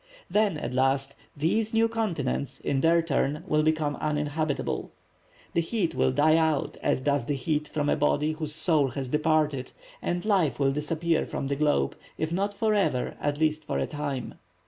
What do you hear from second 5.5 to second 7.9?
The heat will die out as does the heat from